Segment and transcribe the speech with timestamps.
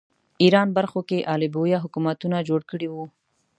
[0.43, 3.05] ایران برخو کې آل بویه حکومتونه جوړ کړي وو